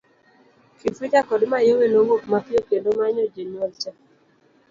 Kifuja 0.79 1.19
kod 1.29 1.41
Mayowe 1.51 1.85
nowuok 1.91 2.23
mapiyo 2.31 2.61
kendo 2.69 2.89
manyo 2.97 3.23
janyuol 3.33 3.71
cha. 3.81 3.91